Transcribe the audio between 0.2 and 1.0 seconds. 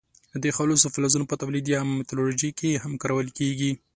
د خالصو